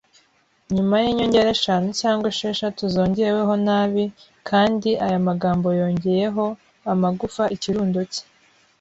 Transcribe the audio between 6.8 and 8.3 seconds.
"Amagufa, ikirundo cye."